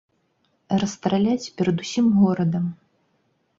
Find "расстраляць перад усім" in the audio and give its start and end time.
0.83-2.05